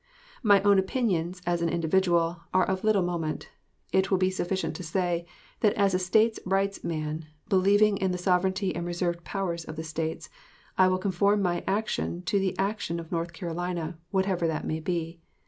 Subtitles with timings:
[0.41, 3.49] My own opinions, as an individual, are of little moment.
[3.93, 5.27] It will be sufficient to say,
[5.59, 9.83] that as a States Rights man, believing in the sovereignty and reserved powers of the
[9.83, 10.27] States,
[10.75, 15.19] I will conform my actions to the action of North Carolina, whatever that may be.